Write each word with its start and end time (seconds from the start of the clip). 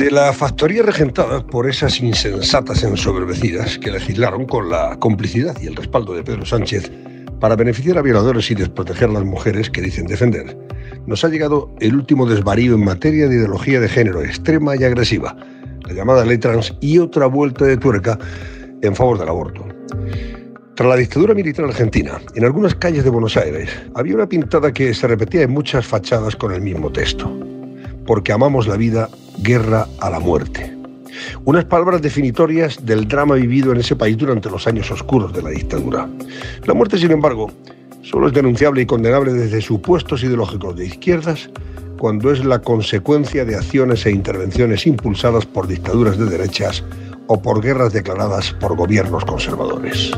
De 0.00 0.10
la 0.10 0.32
factoría 0.32 0.82
regentada 0.82 1.46
por 1.46 1.68
esas 1.68 2.00
insensatas 2.00 2.82
ensoberbecidas 2.84 3.76
que 3.76 3.90
legislaron 3.90 4.46
con 4.46 4.70
la 4.70 4.96
complicidad 4.98 5.54
y 5.60 5.66
el 5.66 5.76
respaldo 5.76 6.14
de 6.14 6.22
Pedro 6.22 6.46
Sánchez 6.46 6.90
para 7.38 7.54
beneficiar 7.54 7.98
a 7.98 8.02
violadores 8.02 8.50
y 8.50 8.54
desproteger 8.54 9.10
a 9.10 9.12
las 9.12 9.26
mujeres 9.26 9.68
que 9.68 9.82
dicen 9.82 10.06
defender, 10.06 10.56
nos 11.06 11.22
ha 11.22 11.28
llegado 11.28 11.70
el 11.80 11.94
último 11.96 12.24
desvarío 12.24 12.76
en 12.76 12.84
materia 12.86 13.28
de 13.28 13.34
ideología 13.36 13.78
de 13.78 13.90
género 13.90 14.22
extrema 14.22 14.74
y 14.74 14.84
agresiva, 14.84 15.36
la 15.86 15.92
llamada 15.92 16.24
ley 16.24 16.38
trans 16.38 16.74
y 16.80 16.96
otra 16.96 17.26
vuelta 17.26 17.66
de 17.66 17.76
tuerca 17.76 18.18
en 18.80 18.96
favor 18.96 19.18
del 19.18 19.28
aborto. 19.28 19.66
Tras 20.76 20.88
la 20.88 20.96
dictadura 20.96 21.34
militar 21.34 21.66
argentina, 21.66 22.18
en 22.34 22.46
algunas 22.46 22.74
calles 22.74 23.04
de 23.04 23.10
Buenos 23.10 23.36
Aires 23.36 23.68
había 23.94 24.14
una 24.14 24.26
pintada 24.26 24.72
que 24.72 24.94
se 24.94 25.06
repetía 25.06 25.42
en 25.42 25.50
muchas 25.50 25.86
fachadas 25.86 26.36
con 26.36 26.54
el 26.54 26.62
mismo 26.62 26.90
texto. 26.90 27.30
Porque 28.06 28.32
amamos 28.32 28.66
la 28.66 28.76
vida, 28.76 29.10
guerra 29.42 29.86
a 30.00 30.10
la 30.10 30.20
muerte. 30.20 30.76
Unas 31.44 31.64
palabras 31.64 32.02
definitorias 32.02 32.84
del 32.84 33.08
drama 33.08 33.34
vivido 33.34 33.72
en 33.72 33.78
ese 33.78 33.96
país 33.96 34.16
durante 34.16 34.50
los 34.50 34.66
años 34.66 34.90
oscuros 34.90 35.32
de 35.32 35.42
la 35.42 35.50
dictadura. 35.50 36.08
La 36.64 36.74
muerte, 36.74 36.98
sin 36.98 37.10
embargo, 37.10 37.50
solo 38.02 38.28
es 38.28 38.32
denunciable 38.32 38.82
y 38.82 38.86
condenable 38.86 39.32
desde 39.32 39.60
supuestos 39.60 40.22
ideológicos 40.22 40.76
de 40.76 40.86
izquierdas 40.86 41.50
cuando 41.98 42.32
es 42.32 42.44
la 42.44 42.60
consecuencia 42.60 43.44
de 43.44 43.56
acciones 43.56 44.06
e 44.06 44.10
intervenciones 44.10 44.86
impulsadas 44.86 45.44
por 45.44 45.66
dictaduras 45.66 46.18
de 46.18 46.26
derechas 46.26 46.82
o 47.26 47.42
por 47.42 47.60
guerras 47.62 47.92
declaradas 47.92 48.52
por 48.54 48.74
gobiernos 48.74 49.24
conservadores. 49.24 50.10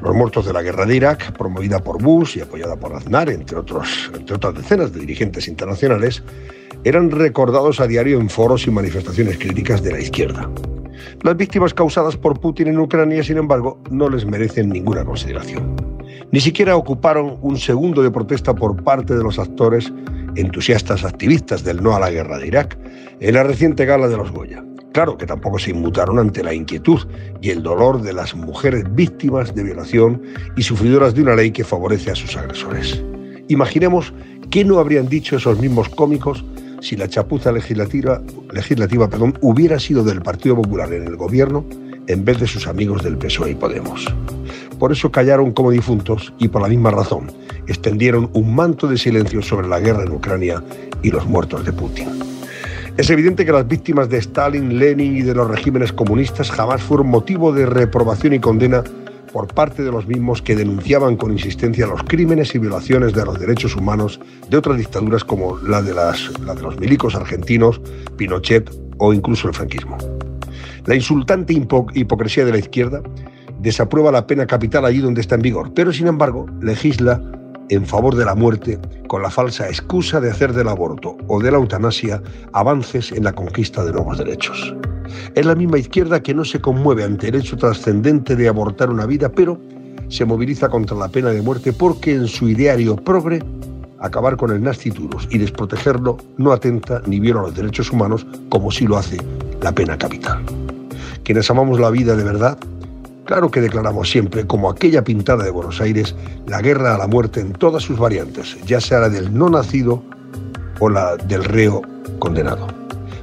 Los 0.00 0.14
muertos 0.14 0.46
de 0.46 0.52
la 0.52 0.62
guerra 0.62 0.86
de 0.86 0.96
Irak, 0.96 1.36
promovida 1.36 1.80
por 1.80 2.00
Bush 2.02 2.36
y 2.38 2.40
apoyada 2.40 2.76
por 2.76 2.94
Aznar, 2.94 3.30
entre, 3.30 3.56
otros, 3.56 4.10
entre 4.14 4.36
otras 4.36 4.54
decenas 4.54 4.92
de 4.92 5.00
dirigentes 5.00 5.48
internacionales, 5.48 6.22
eran 6.84 7.10
recordados 7.10 7.80
a 7.80 7.86
diario 7.86 8.20
en 8.20 8.30
foros 8.30 8.66
y 8.66 8.70
manifestaciones 8.70 9.38
críticas 9.38 9.82
de 9.82 9.92
la 9.92 10.00
izquierda. 10.00 10.48
Las 11.22 11.36
víctimas 11.36 11.74
causadas 11.74 12.16
por 12.16 12.38
Putin 12.40 12.68
en 12.68 12.78
Ucrania, 12.78 13.24
sin 13.24 13.38
embargo, 13.38 13.82
no 13.90 14.08
les 14.08 14.24
merecen 14.24 14.68
ninguna 14.68 15.04
consideración. 15.04 15.76
Ni 16.30 16.40
siquiera 16.40 16.76
ocuparon 16.76 17.38
un 17.40 17.56
segundo 17.56 18.02
de 18.02 18.10
protesta 18.10 18.54
por 18.54 18.82
parte 18.84 19.16
de 19.16 19.22
los 19.22 19.38
actores 19.38 19.92
entusiastas 20.36 21.04
activistas 21.04 21.64
del 21.64 21.82
no 21.82 21.96
a 21.96 22.00
la 22.00 22.10
guerra 22.10 22.38
de 22.38 22.46
Irak 22.46 22.78
en 23.20 23.34
la 23.34 23.42
reciente 23.42 23.84
gala 23.84 24.08
de 24.08 24.16
los 24.16 24.30
Goya. 24.30 24.67
Claro 24.98 25.16
que 25.16 25.26
tampoco 25.26 25.60
se 25.60 25.70
inmutaron 25.70 26.18
ante 26.18 26.42
la 26.42 26.52
inquietud 26.52 27.06
y 27.40 27.50
el 27.50 27.62
dolor 27.62 28.02
de 28.02 28.12
las 28.12 28.34
mujeres 28.34 28.82
víctimas 28.96 29.54
de 29.54 29.62
violación 29.62 30.20
y 30.56 30.64
sufridoras 30.64 31.14
de 31.14 31.22
una 31.22 31.36
ley 31.36 31.52
que 31.52 31.62
favorece 31.62 32.10
a 32.10 32.16
sus 32.16 32.36
agresores. 32.36 33.00
Imaginemos 33.46 34.12
qué 34.50 34.64
no 34.64 34.80
habrían 34.80 35.08
dicho 35.08 35.36
esos 35.36 35.60
mismos 35.60 35.88
cómicos 35.88 36.44
si 36.80 36.96
la 36.96 37.06
chapuza 37.06 37.52
legislativa, 37.52 38.20
legislativa 38.52 39.08
perdón, 39.08 39.38
hubiera 39.40 39.78
sido 39.78 40.02
del 40.02 40.20
Partido 40.20 40.56
Popular 40.56 40.92
en 40.92 41.04
el 41.04 41.14
gobierno 41.14 41.64
en 42.08 42.24
vez 42.24 42.40
de 42.40 42.48
sus 42.48 42.66
amigos 42.66 43.04
del 43.04 43.18
PSOE 43.18 43.52
y 43.52 43.54
Podemos. 43.54 44.04
Por 44.80 44.90
eso 44.90 45.12
callaron 45.12 45.52
como 45.52 45.70
difuntos 45.70 46.32
y 46.40 46.48
por 46.48 46.60
la 46.60 46.66
misma 46.66 46.90
razón 46.90 47.30
extendieron 47.68 48.30
un 48.32 48.52
manto 48.52 48.88
de 48.88 48.98
silencio 48.98 49.42
sobre 49.42 49.68
la 49.68 49.78
guerra 49.78 50.02
en 50.02 50.10
Ucrania 50.10 50.60
y 51.04 51.12
los 51.12 51.24
muertos 51.24 51.64
de 51.64 51.72
Putin. 51.72 52.08
Es 52.98 53.08
evidente 53.10 53.46
que 53.46 53.52
las 53.52 53.68
víctimas 53.68 54.08
de 54.08 54.18
Stalin, 54.18 54.76
Lenin 54.76 55.16
y 55.16 55.22
de 55.22 55.32
los 55.32 55.48
regímenes 55.48 55.92
comunistas 55.92 56.50
jamás 56.50 56.82
fueron 56.82 57.06
motivo 57.06 57.52
de 57.52 57.64
reprobación 57.64 58.32
y 58.32 58.40
condena 58.40 58.82
por 59.32 59.46
parte 59.46 59.84
de 59.84 59.92
los 59.92 60.08
mismos 60.08 60.42
que 60.42 60.56
denunciaban 60.56 61.16
con 61.16 61.30
insistencia 61.30 61.86
los 61.86 62.02
crímenes 62.02 62.56
y 62.56 62.58
violaciones 62.58 63.12
de 63.12 63.24
los 63.24 63.38
derechos 63.38 63.76
humanos 63.76 64.18
de 64.50 64.56
otras 64.56 64.78
dictaduras 64.78 65.22
como 65.22 65.58
la 65.58 65.80
de, 65.80 65.94
los 65.94 66.80
milicos 66.80 67.14
argentinos, 67.14 67.80
Pinochet 68.16 68.68
o 68.98 69.12
incluso 69.12 69.46
el 69.46 69.54
franquismo. 69.54 69.96
La 70.86 70.96
insultante 70.96 71.52
hipocresía 71.52 72.44
de 72.46 72.50
la 72.50 72.58
izquierda 72.58 73.00
desaprueba 73.60 74.10
la 74.10 74.26
pena 74.26 74.44
capital 74.44 74.84
allí 74.84 74.98
donde 74.98 75.20
está 75.20 75.36
en 75.36 75.42
vigor, 75.42 75.72
pero 75.72 75.92
sin 75.92 76.08
embargo 76.08 76.46
legisla 76.60 77.22
en 77.68 77.86
favor 77.86 78.16
de 78.16 78.24
la 78.24 78.34
muerte 78.34 78.76
con 79.08 79.22
la 79.22 79.30
falsa 79.30 79.66
excusa 79.66 80.20
de 80.20 80.30
hacer 80.30 80.52
del 80.52 80.68
aborto 80.68 81.16
o 81.26 81.40
de 81.40 81.50
la 81.50 81.58
eutanasia 81.58 82.22
avances 82.52 83.10
en 83.10 83.24
la 83.24 83.32
conquista 83.32 83.84
de 83.84 83.92
nuevos 83.92 84.18
derechos. 84.18 84.74
Es 85.34 85.44
la 85.44 85.54
misma 85.54 85.78
izquierda 85.78 86.22
que 86.22 86.34
no 86.34 86.44
se 86.44 86.60
conmueve 86.60 87.02
ante 87.02 87.28
el 87.28 87.36
hecho 87.36 87.56
trascendente 87.56 88.36
de 88.36 88.48
abortar 88.48 88.90
una 88.90 89.06
vida, 89.06 89.30
pero 89.30 89.58
se 90.08 90.24
moviliza 90.24 90.68
contra 90.68 90.96
la 90.96 91.08
pena 91.08 91.30
de 91.30 91.42
muerte 91.42 91.72
porque 91.72 92.12
en 92.12 92.28
su 92.28 92.48
ideario 92.48 92.96
progre 92.96 93.42
acabar 94.00 94.36
con 94.36 94.52
el 94.52 94.62
nasciturus 94.62 95.26
y 95.30 95.38
desprotegerlo 95.38 96.18
no 96.36 96.52
atenta 96.52 97.02
ni 97.06 97.18
viola 97.18 97.42
los 97.42 97.56
derechos 97.56 97.90
humanos 97.90 98.26
como 98.48 98.70
sí 98.70 98.86
lo 98.86 98.96
hace 98.96 99.16
la 99.60 99.72
pena 99.72 99.98
capital. 99.98 100.42
Quienes 101.24 101.50
amamos 101.50 101.80
la 101.80 101.90
vida 101.90 102.14
de 102.14 102.24
verdad, 102.24 102.58
claro 103.28 103.50
que 103.50 103.60
declaramos 103.60 104.08
siempre, 104.08 104.46
como 104.46 104.70
aquella 104.70 105.04
pintada 105.04 105.44
de 105.44 105.50
Buenos 105.50 105.82
Aires, 105.82 106.14
la 106.46 106.62
guerra 106.62 106.94
a 106.94 106.98
la 106.98 107.06
muerte 107.06 107.40
en 107.40 107.52
todas 107.52 107.82
sus 107.82 107.98
variantes, 107.98 108.56
ya 108.64 108.80
sea 108.80 109.00
la 109.00 109.10
del 109.10 109.36
no 109.36 109.50
nacido 109.50 110.02
o 110.80 110.88
la 110.88 111.14
del 111.18 111.44
reo 111.44 111.82
condenado. 112.18 112.66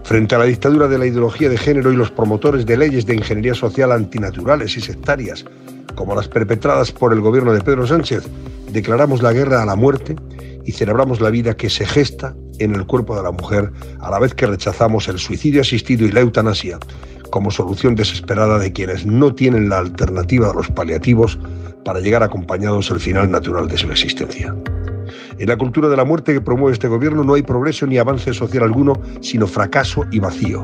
Frente 0.03 0.35
a 0.35 0.37
la 0.37 0.45
dictadura 0.45 0.87
de 0.87 0.99
la 0.99 1.07
ideología 1.07 1.49
de 1.49 1.57
género 1.57 1.91
y 1.91 1.95
los 1.95 2.11
promotores 2.11 2.67
de 2.67 2.77
leyes 2.77 3.07
de 3.07 3.15
ingeniería 3.15 3.55
social 3.55 3.91
antinaturales 3.91 4.77
y 4.77 4.81
sectarias, 4.81 5.43
como 5.95 6.13
las 6.13 6.27
perpetradas 6.27 6.91
por 6.91 7.11
el 7.11 7.21
gobierno 7.21 7.51
de 7.51 7.61
Pedro 7.61 7.87
Sánchez, 7.87 8.27
declaramos 8.71 9.23
la 9.23 9.33
guerra 9.33 9.63
a 9.63 9.65
la 9.65 9.75
muerte 9.75 10.15
y 10.65 10.71
celebramos 10.71 11.19
la 11.19 11.31
vida 11.31 11.57
que 11.57 11.71
se 11.71 11.83
gesta 11.83 12.35
en 12.59 12.75
el 12.75 12.85
cuerpo 12.85 13.15
de 13.15 13.23
la 13.23 13.31
mujer, 13.31 13.71
a 13.99 14.09
la 14.09 14.19
vez 14.19 14.33
que 14.33 14.47
rechazamos 14.47 15.07
el 15.07 15.19
suicidio 15.19 15.61
asistido 15.61 16.05
y 16.05 16.11
la 16.11 16.21
eutanasia 16.21 16.79
como 17.35 17.51
solución 17.51 17.95
desesperada 17.95 18.59
de 18.59 18.71
quienes 18.71 19.05
no 19.05 19.35
tienen 19.35 19.67
la 19.67 19.79
alternativa 19.79 20.47
de 20.47 20.53
los 20.53 20.69
paliativos 20.69 21.37
para 21.83 21.99
llegar 21.99 22.23
acompañados 22.23 22.89
al 22.91 22.99
final 23.01 23.29
natural 23.29 23.67
de 23.67 23.77
su 23.77 23.91
existencia. 23.91 24.55
En 25.37 25.49
la 25.49 25.57
cultura 25.57 25.89
de 25.89 25.97
la 25.97 26.05
muerte 26.05 26.33
que 26.33 26.39
promueve 26.39 26.73
este 26.73 26.87
gobierno 26.87 27.23
no 27.23 27.33
hay 27.33 27.41
progreso 27.41 27.85
ni 27.85 27.97
avance 27.97 28.33
social 28.33 28.63
alguno, 28.63 28.93
sino 29.19 29.47
fracaso 29.47 30.05
y 30.11 30.19
vacío. 30.19 30.63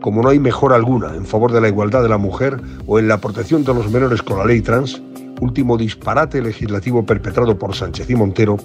Como 0.00 0.22
no 0.22 0.28
hay 0.28 0.38
mejora 0.38 0.76
alguna 0.76 1.14
en 1.14 1.26
favor 1.26 1.50
de 1.50 1.60
la 1.60 1.68
igualdad 1.68 2.02
de 2.02 2.08
la 2.08 2.18
mujer 2.18 2.60
o 2.86 3.00
en 3.00 3.08
la 3.08 3.18
protección 3.18 3.64
de 3.64 3.74
los 3.74 3.90
menores 3.90 4.22
con 4.22 4.38
la 4.38 4.44
ley 4.44 4.60
trans, 4.60 5.02
último 5.40 5.76
disparate 5.76 6.40
legislativo 6.40 7.04
perpetrado 7.04 7.58
por 7.58 7.74
Sánchez 7.74 8.08
y 8.08 8.14
Montero, 8.14 8.58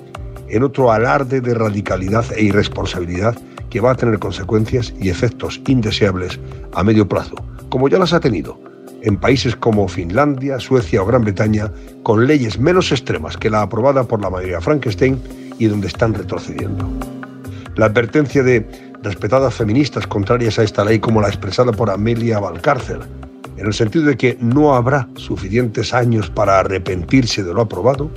en 0.51 0.63
otro 0.63 0.91
alarde 0.91 1.41
de 1.41 1.53
radicalidad 1.53 2.25
e 2.35 2.43
irresponsabilidad 2.43 3.35
que 3.69 3.79
va 3.79 3.91
a 3.91 3.95
tener 3.95 4.19
consecuencias 4.19 4.93
y 4.99 5.09
efectos 5.09 5.61
indeseables 5.65 6.39
a 6.73 6.83
medio 6.83 7.07
plazo, 7.07 7.35
como 7.69 7.87
ya 7.87 7.97
las 7.97 8.13
ha 8.13 8.19
tenido 8.19 8.59
en 9.01 9.17
países 9.17 9.55
como 9.55 9.87
Finlandia, 9.87 10.59
Suecia 10.59 11.01
o 11.01 11.05
Gran 11.05 11.23
Bretaña, 11.23 11.71
con 12.03 12.27
leyes 12.27 12.59
menos 12.59 12.91
extremas 12.91 13.37
que 13.37 13.49
la 13.49 13.61
aprobada 13.61 14.03
por 14.03 14.21
la 14.21 14.29
mayoría 14.29 14.61
Frankenstein 14.61 15.19
y 15.57 15.65
donde 15.65 15.87
están 15.87 16.13
retrocediendo. 16.13 16.87
La 17.75 17.87
advertencia 17.87 18.43
de 18.43 18.65
respetadas 19.01 19.55
feministas 19.55 20.05
contrarias 20.05 20.59
a 20.59 20.63
esta 20.63 20.85
ley 20.85 20.99
como 20.99 21.21
la 21.21 21.29
expresada 21.29 21.71
por 21.71 21.89
Amelia 21.89 22.39
Valcárcel, 22.39 22.99
en 23.57 23.65
el 23.65 23.73
sentido 23.73 24.05
de 24.05 24.17
que 24.17 24.37
no 24.39 24.75
habrá 24.75 25.07
suficientes 25.15 25.93
años 25.93 26.29
para 26.29 26.59
arrepentirse 26.59 27.43
de 27.43 27.53
lo 27.53 27.61
aprobado, 27.61 28.11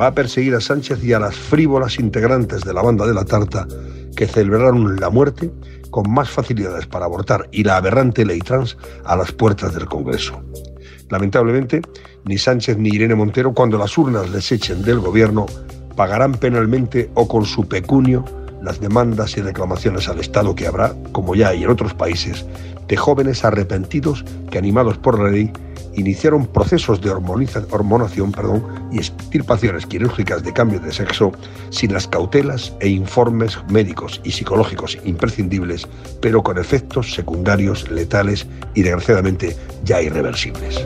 va 0.00 0.08
a 0.08 0.14
perseguir 0.14 0.54
a 0.54 0.60
Sánchez 0.60 1.02
y 1.04 1.12
a 1.12 1.20
las 1.20 1.36
frívolas 1.36 1.98
integrantes 1.98 2.62
de 2.62 2.74
la 2.74 2.82
banda 2.82 3.06
de 3.06 3.14
la 3.14 3.24
tarta 3.24 3.66
que 4.14 4.26
celebraron 4.26 4.96
la 4.96 5.10
muerte 5.10 5.50
con 5.90 6.10
más 6.10 6.30
facilidades 6.30 6.86
para 6.86 7.04
abortar 7.04 7.48
y 7.52 7.64
la 7.64 7.76
aberrante 7.76 8.24
ley 8.24 8.40
trans 8.40 8.76
a 9.04 9.16
las 9.16 9.32
puertas 9.32 9.74
del 9.74 9.86
Congreso. 9.86 10.42
Lamentablemente, 11.08 11.82
ni 12.24 12.36
Sánchez 12.36 12.78
ni 12.78 12.90
Irene 12.90 13.14
Montero, 13.14 13.54
cuando 13.54 13.78
las 13.78 13.96
urnas 13.96 14.28
les 14.30 14.50
echen 14.50 14.82
del 14.82 15.00
gobierno, 15.00 15.46
pagarán 15.94 16.32
penalmente 16.32 17.10
o 17.14 17.28
con 17.28 17.44
su 17.44 17.68
pecunio 17.68 18.24
las 18.62 18.80
demandas 18.80 19.36
y 19.36 19.42
reclamaciones 19.42 20.08
al 20.08 20.18
Estado 20.18 20.54
que 20.54 20.66
habrá, 20.66 20.94
como 21.12 21.34
ya 21.34 21.48
hay 21.48 21.62
en 21.62 21.70
otros 21.70 21.94
países, 21.94 22.44
de 22.88 22.96
jóvenes 22.96 23.44
arrepentidos 23.44 24.24
que, 24.50 24.58
animados 24.58 24.98
por 24.98 25.20
la 25.20 25.30
ley, 25.30 25.52
iniciaron 25.96 26.46
procesos 26.46 27.00
de 27.00 27.10
hormonación 27.10 28.32
y 28.92 28.98
extirpaciones 28.98 29.86
quirúrgicas 29.86 30.42
de 30.42 30.52
cambio 30.52 30.80
de 30.80 30.92
sexo 30.92 31.32
sin 31.70 31.92
las 31.92 32.06
cautelas 32.06 32.72
e 32.80 32.88
informes 32.88 33.58
médicos 33.68 34.20
y 34.24 34.30
psicológicos 34.30 34.98
imprescindibles, 35.04 35.86
pero 36.20 36.42
con 36.42 36.58
efectos 36.58 37.12
secundarios 37.12 37.90
letales 37.90 38.46
y 38.74 38.82
desgraciadamente 38.82 39.56
ya 39.84 40.00
irreversibles. 40.00 40.80